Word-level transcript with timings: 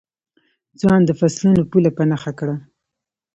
ځوان 0.79 1.01
د 1.05 1.11
فصلونو 1.19 1.61
پوله 1.69 1.89
په 1.97 2.03
نښه 2.09 2.31
کړه. 2.39 2.55